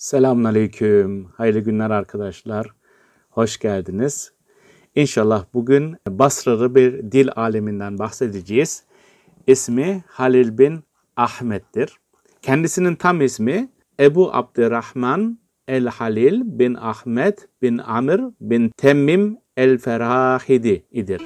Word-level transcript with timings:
Selamünaleyküm. 0.00 1.24
Hayırlı 1.24 1.60
günler 1.60 1.90
arkadaşlar. 1.90 2.66
Hoş 3.30 3.58
geldiniz. 3.58 4.32
İnşallah 4.94 5.44
bugün 5.54 5.96
Basralı 6.08 6.74
bir 6.74 7.12
dil 7.12 7.28
aleminden 7.36 7.98
bahsedeceğiz. 7.98 8.84
İsmi 9.46 10.04
Halil 10.06 10.58
bin 10.58 10.84
Ahmet'tir. 11.16 11.96
Kendisinin 12.42 12.94
tam 12.94 13.20
ismi 13.20 13.68
Ebu 14.00 14.34
Abdurrahman 14.34 15.38
el-Halil 15.68 16.40
bin 16.44 16.74
Ahmet 16.74 17.48
bin 17.62 17.78
Amr 17.78 18.20
bin 18.40 18.70
Temmim 18.76 19.38
el-Ferahidi 19.56 20.86
idir. 20.90 21.22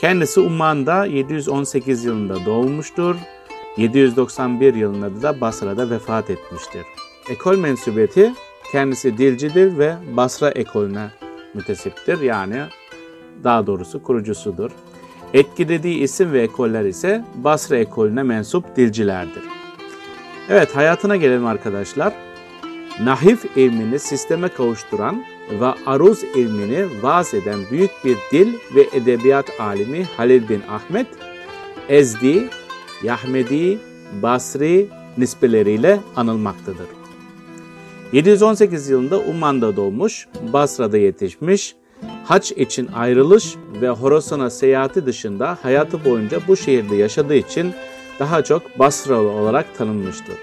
Kendisi 0.00 0.40
Umman'da 0.40 1.06
718 1.06 2.04
yılında 2.04 2.46
doğmuştur. 2.46 3.16
791 3.76 4.74
yılında 4.74 5.22
da 5.22 5.40
Basra'da 5.40 5.90
vefat 5.90 6.30
etmiştir. 6.30 6.99
Ekol 7.30 7.56
mensubiyeti 7.56 8.32
kendisi 8.72 9.18
dilcidir 9.18 9.78
ve 9.78 9.94
Basra 10.16 10.50
ekolüne 10.50 11.10
mütesiptir. 11.54 12.20
Yani 12.20 12.62
daha 13.44 13.66
doğrusu 13.66 14.02
kurucusudur. 14.02 14.70
Etkilediği 15.34 15.98
isim 15.98 16.32
ve 16.32 16.42
ekoller 16.42 16.84
ise 16.84 17.24
Basra 17.34 17.76
ekolüne 17.76 18.22
mensup 18.22 18.76
dilcilerdir. 18.76 19.42
Evet 20.48 20.76
hayatına 20.76 21.16
gelelim 21.16 21.46
arkadaşlar. 21.46 22.12
Nahif 23.00 23.56
ilmini 23.56 23.98
sisteme 23.98 24.48
kavuşturan 24.48 25.24
ve 25.60 25.66
aruz 25.86 26.22
ilmini 26.22 27.02
vaz 27.02 27.34
eden 27.34 27.60
büyük 27.70 27.90
bir 28.04 28.16
dil 28.32 28.54
ve 28.74 28.88
edebiyat 28.92 29.60
alimi 29.60 30.04
Halil 30.16 30.48
bin 30.48 30.62
Ahmet, 30.70 31.06
Ezdi, 31.88 32.48
Yahmedi, 33.02 33.78
Basri 34.22 34.88
nispeleriyle 35.18 36.00
anılmaktadır. 36.16 36.99
718 38.12 38.88
yılında 38.88 39.18
Umman'da 39.18 39.76
doğmuş, 39.76 40.28
Basra'da 40.52 40.98
yetişmiş, 40.98 41.74
haç 42.24 42.52
için 42.52 42.86
ayrılış 42.86 43.54
ve 43.80 43.88
Horasan'a 43.88 44.50
seyahati 44.50 45.06
dışında 45.06 45.58
hayatı 45.62 46.04
boyunca 46.04 46.38
bu 46.48 46.56
şehirde 46.56 46.96
yaşadığı 46.96 47.34
için 47.34 47.72
daha 48.18 48.44
çok 48.44 48.78
Basralı 48.78 49.28
olarak 49.28 49.78
tanınmıştır. 49.78 50.34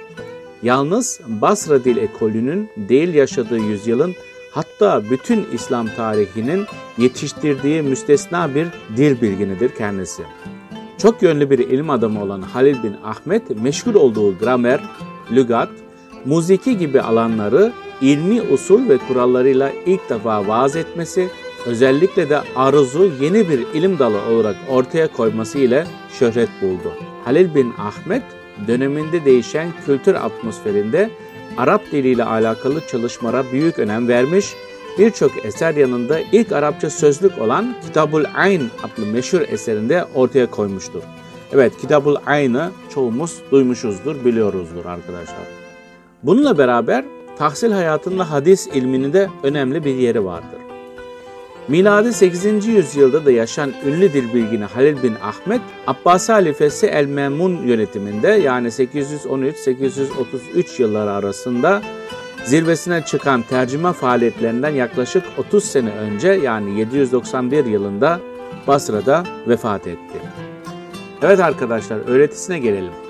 Yalnız 0.63 1.19
Basra 1.27 1.83
Dil 1.83 1.97
Ekolü'nün 1.97 2.69
değil 2.89 3.13
yaşadığı 3.13 3.59
yüzyılın 3.59 4.15
hatta 4.51 5.03
bütün 5.09 5.47
İslam 5.53 5.87
tarihinin 5.95 6.65
yetiştirdiği 6.97 7.81
müstesna 7.81 8.55
bir 8.55 8.67
dil 8.97 9.21
bilginidir 9.21 9.69
kendisi. 9.77 10.23
Çok 10.97 11.21
yönlü 11.21 11.49
bir 11.49 11.59
ilim 11.59 11.89
adamı 11.89 12.23
olan 12.23 12.41
Halil 12.41 12.83
bin 12.83 12.95
Ahmet 13.03 13.49
meşgul 13.49 13.93
olduğu 13.93 14.37
gramer, 14.37 14.79
lügat, 15.31 15.69
muziki 16.25 16.77
gibi 16.77 17.01
alanları 17.01 17.73
ilmi 18.01 18.41
usul 18.41 18.89
ve 18.89 18.97
kurallarıyla 18.97 19.71
ilk 19.85 20.09
defa 20.09 20.47
vaaz 20.47 20.75
etmesi, 20.75 21.29
özellikle 21.65 22.29
de 22.29 22.39
arzu 22.55 23.11
yeni 23.21 23.49
bir 23.49 23.59
ilim 23.73 23.99
dalı 23.99 24.17
olarak 24.31 24.55
ortaya 24.69 25.07
koyması 25.07 25.57
ile 25.57 25.87
şöhret 26.19 26.49
buldu. 26.61 26.93
Halil 27.25 27.55
bin 27.55 27.73
Ahmet 27.77 28.23
döneminde 28.67 29.25
değişen 29.25 29.67
kültür 29.85 30.15
atmosferinde 30.15 31.09
Arap 31.57 31.91
diliyle 31.91 32.23
alakalı 32.23 32.87
çalışmalara 32.87 33.51
büyük 33.51 33.79
önem 33.79 34.07
vermiş, 34.07 34.53
birçok 34.99 35.45
eser 35.45 35.75
yanında 35.75 36.19
ilk 36.19 36.51
Arapça 36.51 36.89
sözlük 36.89 37.37
olan 37.41 37.75
Kitabul 37.85 38.23
Ayn 38.35 38.61
adlı 38.83 39.05
meşhur 39.05 39.41
eserinde 39.41 40.05
ortaya 40.15 40.51
koymuştur. 40.51 41.01
Evet 41.53 41.77
Kitabul 41.81 42.15
Ayn'ı 42.25 42.71
çoğumuz 42.93 43.37
duymuşuzdur, 43.51 44.25
biliyoruzdur 44.25 44.85
arkadaşlar. 44.85 45.66
Bununla 46.23 46.57
beraber 46.57 47.05
tahsil 47.37 47.71
hayatında 47.71 48.31
hadis 48.31 48.67
ilminin 48.67 49.13
de 49.13 49.29
önemli 49.43 49.85
bir 49.85 49.95
yeri 49.95 50.25
vardır. 50.25 50.59
Miladi 51.67 52.13
8. 52.13 52.67
yüzyılda 52.67 53.25
da 53.25 53.31
yaşayan 53.31 53.73
ünlü 53.85 54.13
dil 54.13 54.33
bilgini 54.33 54.65
Halil 54.65 55.03
bin 55.03 55.15
Ahmet, 55.15 55.61
Abbasi 55.87 56.31
halifesi 56.31 56.87
El-Memun 56.87 57.67
yönetiminde 57.67 58.27
yani 58.27 58.67
813-833 58.67 60.81
yılları 60.81 61.11
arasında 61.11 61.81
zirvesine 62.45 63.05
çıkan 63.05 63.41
tercüme 63.41 63.93
faaliyetlerinden 63.93 64.69
yaklaşık 64.69 65.23
30 65.37 65.63
sene 65.63 65.89
önce 65.89 66.27
yani 66.27 66.79
791 66.79 67.65
yılında 67.65 68.19
Basra'da 68.67 69.23
vefat 69.47 69.87
etti. 69.87 70.19
Evet 71.21 71.39
arkadaşlar 71.39 71.97
öğretisine 72.07 72.59
gelelim. 72.59 73.06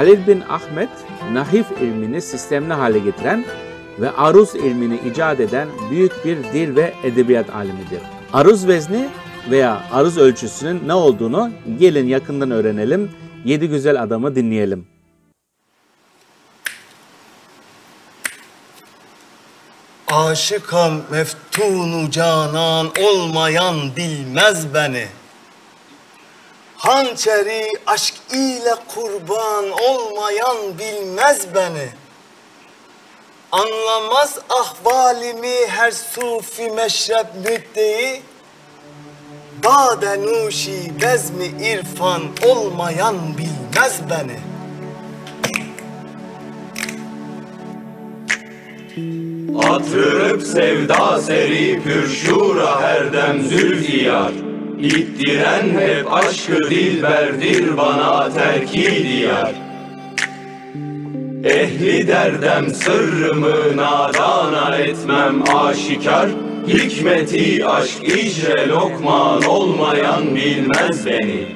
Halil 0.00 0.26
bin 0.26 0.40
Ahmet, 0.40 0.88
nahif 1.32 1.66
ilmini 1.80 2.22
sistemli 2.22 2.72
hale 2.74 2.98
getiren 2.98 3.44
ve 3.98 4.10
aruz 4.10 4.54
ilmini 4.54 5.00
icat 5.10 5.40
eden 5.40 5.68
büyük 5.90 6.24
bir 6.24 6.36
dil 6.36 6.76
ve 6.76 6.94
edebiyat 7.04 7.50
alimidir. 7.50 8.00
Aruz 8.32 8.68
vezni 8.68 9.08
veya 9.50 9.82
aruz 9.92 10.18
ölçüsünün 10.18 10.88
ne 10.88 10.94
olduğunu 10.94 11.50
gelin 11.78 12.06
yakından 12.06 12.50
öğrenelim. 12.50 13.10
Yedi 13.44 13.68
güzel 13.68 14.02
adamı 14.02 14.34
dinleyelim. 14.36 14.86
Aşıkam 20.08 21.00
meftunu 21.10 22.10
canan 22.10 22.88
olmayan 23.00 23.96
bilmez 23.96 24.74
beni. 24.74 25.19
Hançeri 26.80 27.72
aşk 27.86 28.14
ile 28.32 28.74
kurban 28.94 29.70
olmayan 29.70 30.56
bilmez 30.78 31.54
beni. 31.54 31.88
Anlamaz 33.52 34.38
ahvalimi 34.48 35.66
her 35.68 35.90
sufi 35.90 36.70
meşrep 36.70 37.26
müddeyi. 37.34 38.22
Bade 39.64 40.22
nuşi 40.22 40.92
bezmi 41.02 41.46
irfan 41.46 42.22
olmayan 42.46 43.16
bilmez 43.38 44.00
beni. 44.10 44.40
Atırıp 49.68 50.42
sevda 50.42 51.18
seri 51.20 51.82
pürşura 51.82 52.80
her 52.80 53.12
dem 53.12 53.42
zülfiyar 53.42 54.49
İttiren 54.82 55.68
hep 55.80 56.12
aşkı 56.12 56.70
dilberdir 56.70 57.76
bana 57.76 58.32
terki 58.32 59.04
diyar. 59.08 59.52
Ehli 61.44 62.08
derdem 62.08 62.70
sırrımı 62.70 63.76
nadana 63.76 64.76
etmem 64.76 65.42
aşikar. 65.56 66.28
Hikmeti 66.68 67.66
aşk 67.66 68.08
icre 68.08 68.68
lokman 68.68 69.42
olmayan 69.42 70.34
bilmez 70.36 71.06
beni. 71.06 71.46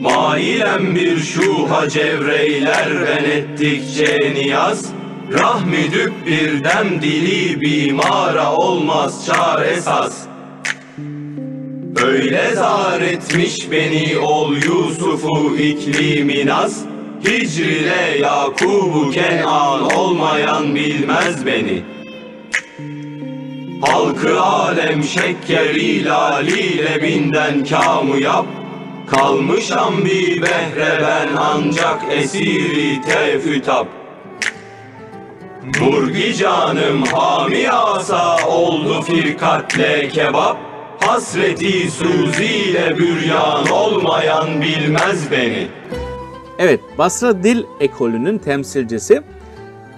Mailem 0.00 0.94
bir 0.94 1.18
şuha 1.18 1.88
cevreyler 1.88 2.88
ben 3.06 3.24
ettikçe 3.30 4.34
niyaz. 4.34 4.86
Rahmi 5.32 5.92
düp 5.92 6.12
bir 6.26 6.64
dem 6.64 7.02
dili 7.02 7.60
bimara 7.60 8.52
olmaz 8.52 9.26
çare 9.26 9.80
saz 9.80 10.31
Öyle 11.96 12.54
zar 12.54 13.00
etmiş 13.00 13.70
beni 13.70 14.18
ol 14.18 14.54
Yusuf'u 14.54 15.56
iklimin 15.56 16.46
az 16.46 16.84
Hicrile 17.24 18.18
Yakub'u 18.20 19.10
Kenan 19.10 19.92
olmayan 19.92 20.74
bilmez 20.74 21.46
beni. 21.46 21.82
Halkı 23.80 24.40
alem 24.40 25.04
şekker 25.04 25.74
ilaliyle 25.74 27.02
binden 27.02 27.64
kamu 27.64 28.18
yap. 28.18 28.46
Kalmışam 29.06 30.04
bir 30.04 30.42
behre 30.42 30.98
ben 31.00 31.36
ancak 31.36 32.00
esiri 32.10 33.00
tefütap 33.02 33.86
Nurgi 35.80 36.36
canım 36.36 37.02
hami 37.02 37.70
asa 37.70 38.46
oldu 38.46 39.02
firkatle 39.02 40.08
kebap 40.08 40.71
Hasreti 41.06 41.90
suziyle 41.90 42.98
büryan 42.98 43.66
olmayan 43.68 44.62
bilmez 44.62 45.30
beni 45.30 45.66
Evet, 46.58 46.80
Basra 46.98 47.42
Dil 47.42 47.64
Ekolü'nün 47.80 48.38
temsilcisi 48.38 49.22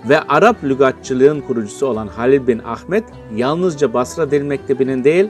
ve 0.08 0.20
Arap 0.20 0.64
lügatçılığın 0.64 1.40
kurucusu 1.40 1.86
olan 1.86 2.08
Halil 2.08 2.46
bin 2.46 2.58
Ahmet 2.58 3.04
yalnızca 3.36 3.94
Basra 3.94 4.30
Dil 4.30 4.42
Mektebi'nin 4.42 5.04
değil, 5.04 5.28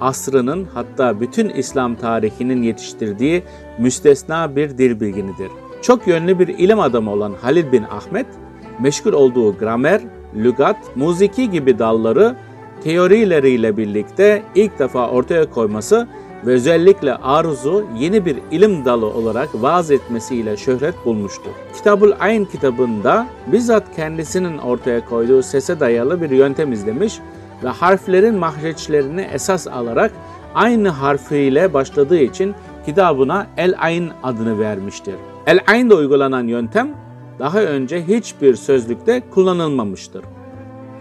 asrının 0.00 0.68
hatta 0.74 1.20
bütün 1.20 1.48
İslam 1.48 1.94
tarihinin 1.94 2.62
yetiştirdiği 2.62 3.42
müstesna 3.78 4.56
bir 4.56 4.78
dil 4.78 5.00
bilginidir. 5.00 5.50
Çok 5.82 6.06
yönlü 6.06 6.38
bir 6.38 6.48
ilim 6.48 6.80
adamı 6.80 7.10
olan 7.10 7.34
Halil 7.42 7.72
bin 7.72 7.82
Ahmet, 7.82 8.26
meşgul 8.78 9.12
olduğu 9.12 9.58
gramer, 9.58 10.00
lügat, 10.36 10.96
muziki 10.96 11.50
gibi 11.50 11.78
dalları 11.78 12.36
teorileriyle 12.84 13.76
birlikte 13.76 14.42
ilk 14.54 14.78
defa 14.78 15.08
ortaya 15.08 15.50
koyması 15.50 16.08
ve 16.46 16.52
özellikle 16.52 17.14
aruzu 17.14 17.84
yeni 17.98 18.24
bir 18.24 18.36
ilim 18.50 18.84
dalı 18.84 19.06
olarak 19.06 19.48
vaaz 19.54 19.90
etmesiyle 19.90 20.56
şöhret 20.56 20.94
bulmuştur. 21.04 21.50
Kitabul 21.76 22.12
Ayn 22.20 22.44
kitabında 22.44 23.26
bizzat 23.46 23.96
kendisinin 23.96 24.58
ortaya 24.58 25.04
koyduğu 25.04 25.42
sese 25.42 25.80
dayalı 25.80 26.22
bir 26.22 26.30
yöntem 26.30 26.72
izlemiş 26.72 27.18
ve 27.64 27.68
harflerin 27.68 28.34
mahreçlerini 28.34 29.28
esas 29.32 29.66
alarak 29.66 30.12
aynı 30.54 30.88
harfiyle 30.88 31.74
başladığı 31.74 32.18
için 32.18 32.54
kitabına 32.86 33.46
El 33.56 33.74
Ayn 33.78 34.10
adını 34.22 34.58
vermiştir. 34.58 35.14
El 35.46 35.60
Ayn'da 35.66 35.94
uygulanan 35.94 36.46
yöntem 36.46 36.88
daha 37.38 37.60
önce 37.62 38.06
hiçbir 38.06 38.56
sözlükte 38.56 39.22
kullanılmamıştır. 39.30 40.24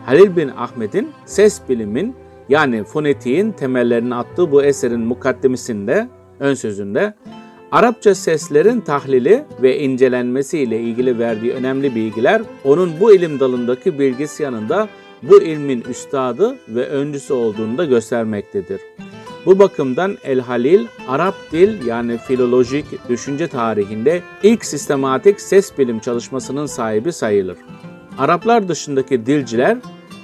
Halil 0.10 0.36
bin 0.36 0.50
Ahmet'in 0.50 1.12
ses 1.26 1.62
bilimin 1.70 2.16
yani 2.50 2.84
fonetiğin 2.84 3.52
temellerini 3.52 4.16
attığı 4.16 4.52
bu 4.52 4.64
eserin 4.64 5.00
mukaddimesinde, 5.00 6.08
ön 6.40 6.54
sözünde 6.54 7.14
Arapça 7.72 8.16
seslerin 8.16 8.82
tahlili 8.82 9.46
ve 9.62 9.80
incelenmesi 9.80 10.60
ile 10.60 10.80
ilgili 10.80 11.20
verdiği 11.20 11.54
önemli 11.54 11.96
bilgiler 11.96 12.42
onun 12.64 12.92
bu 13.00 13.14
ilim 13.14 13.40
dalındaki 13.40 14.00
bilgisi 14.00 14.44
yanında 14.44 14.90
bu 15.24 15.42
ilmin 15.42 15.82
üstadı 15.82 16.56
ve 16.68 16.86
öncüsü 16.86 17.34
olduğunu 17.34 17.78
da 17.78 17.86
göstermektedir. 17.86 18.82
Bu 19.46 19.60
bakımdan 19.60 20.18
El 20.24 20.40
Halil, 20.40 20.88
Arap 21.08 21.36
dil 21.52 21.88
yani 21.88 22.18
filolojik 22.18 23.10
düşünce 23.10 23.48
tarihinde 23.48 24.22
ilk 24.44 24.66
sistematik 24.66 25.42
ses 25.42 25.78
bilim 25.78 26.00
çalışmasının 26.00 26.66
sahibi 26.66 27.14
sayılır. 27.14 27.58
Araplar 28.18 28.68
dışındaki 28.68 29.26
dilciler 29.26 29.78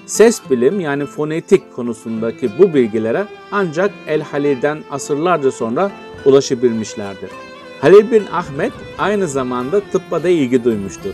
ses 0.06 0.42
bilim 0.50 0.80
yani 0.80 1.06
fonetik 1.06 1.76
konusundaki 1.76 2.50
bu 2.60 2.74
bilgilere 2.74 3.26
ancak 3.52 3.92
El 4.08 4.22
Halil'den 4.22 4.80
asırlarca 4.92 5.52
sonra 5.52 5.92
ulaşabilmişlerdir. 6.26 7.30
Halil 7.82 8.12
bin 8.12 8.26
Ahmet 8.32 8.72
aynı 8.98 9.28
zamanda 9.28 9.80
tıbba 9.80 10.24
da 10.24 10.30
ilgi 10.30 10.64
duymuştur. 10.64 11.14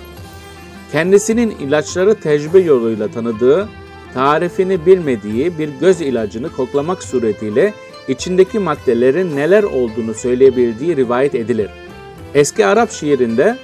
Kendisinin 0.91 1.49
ilaçları 1.49 2.15
tecrübe 2.15 2.59
yoluyla 2.59 3.07
tanıdığı, 3.07 3.69
tarifini 4.13 4.85
bilmediği 4.85 5.57
bir 5.57 5.69
göz 5.79 6.01
ilacını 6.01 6.49
koklamak 6.49 7.03
suretiyle 7.03 7.73
içindeki 8.07 8.59
maddelerin 8.59 9.35
neler 9.35 9.63
olduğunu 9.63 10.13
söyleyebildiği 10.13 10.95
rivayet 10.95 11.35
edilir. 11.35 11.69
Eski 12.33 12.65
Arap 12.65 12.91
şiirinde 12.91 13.57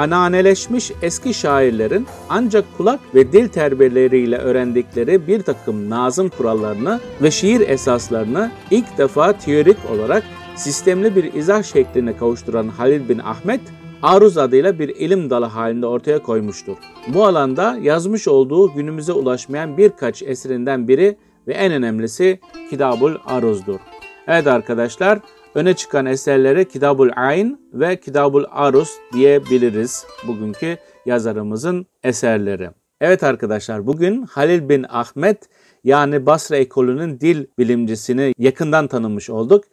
ananeleşmiş 0.00 0.92
eski 1.02 1.34
şairlerin 1.34 2.06
ancak 2.28 2.64
kulak 2.76 3.00
ve 3.14 3.32
dil 3.32 3.48
terbiyeleriyle 3.48 4.38
öğrendikleri 4.38 5.26
bir 5.26 5.42
takım 5.42 5.90
nazım 5.90 6.28
kurallarını 6.28 7.00
ve 7.22 7.30
şiir 7.30 7.68
esaslarını 7.68 8.50
ilk 8.70 8.98
defa 8.98 9.32
teorik 9.32 9.76
olarak 9.94 10.24
sistemli 10.56 11.16
bir 11.16 11.34
izah 11.34 11.62
şekline 11.62 12.16
kavuşturan 12.16 12.68
Halil 12.68 13.08
bin 13.08 13.18
Ahmet, 13.18 13.60
Aruz 14.02 14.38
adıyla 14.38 14.78
bir 14.78 14.88
ilim 14.88 15.30
dalı 15.30 15.46
halinde 15.46 15.86
ortaya 15.86 16.22
koymuştur. 16.22 16.76
Bu 17.08 17.26
alanda 17.26 17.78
yazmış 17.82 18.28
olduğu 18.28 18.74
günümüze 18.74 19.12
ulaşmayan 19.12 19.78
birkaç 19.78 20.22
eserinden 20.22 20.88
biri 20.88 21.16
ve 21.46 21.52
en 21.52 21.72
önemlisi 21.72 22.40
Kitabul 22.70 23.14
Aruz'dur. 23.26 23.78
Evet 24.26 24.46
arkadaşlar, 24.46 25.18
öne 25.54 25.74
çıkan 25.74 26.06
eserleri 26.06 26.68
Kitabul 26.68 27.10
Ayn 27.16 27.60
ve 27.72 28.00
Kitabul 28.00 28.44
Aruz 28.50 28.90
diyebiliriz 29.12 30.04
bugünkü 30.26 30.76
yazarımızın 31.06 31.86
eserleri. 32.02 32.70
Evet 33.00 33.22
arkadaşlar 33.22 33.86
bugün 33.86 34.22
Halil 34.22 34.68
bin 34.68 34.86
Ahmet 34.88 35.48
yani 35.84 36.26
Basra 36.26 36.56
ekolünün 36.56 37.20
dil 37.20 37.46
bilimcisini 37.58 38.34
yakından 38.38 38.86
tanımış 38.86 39.30
olduk. 39.30 39.64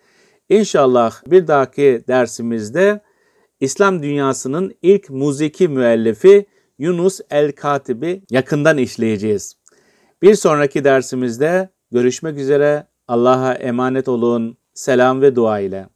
İnşallah 0.49 1.21
bir 1.27 1.47
dahaki 1.47 2.03
dersimizde 2.07 3.01
İslam 3.59 4.03
dünyasının 4.03 4.73
ilk 4.81 5.09
muziki 5.09 5.67
müellifi 5.67 6.45
Yunus 6.79 7.19
el-Katib'i 7.29 8.23
yakından 8.31 8.77
işleyeceğiz. 8.77 9.55
Bir 10.21 10.35
sonraki 10.35 10.83
dersimizde 10.83 11.69
görüşmek 11.91 12.37
üzere. 12.37 12.87
Allah'a 13.07 13.53
emanet 13.53 14.07
olun. 14.07 14.57
Selam 14.77 15.21
ve 15.21 15.35
dua 15.35 15.59
ile. 15.59 15.89